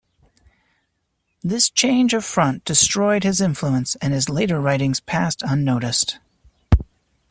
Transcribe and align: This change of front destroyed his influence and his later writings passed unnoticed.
This 1.43 1.69
change 1.69 2.15
of 2.15 2.25
front 2.25 2.65
destroyed 2.65 3.23
his 3.23 3.39
influence 3.39 3.93
and 4.01 4.13
his 4.15 4.29
later 4.29 4.59
writings 4.59 4.99
passed 4.99 5.43
unnoticed. 5.43 6.17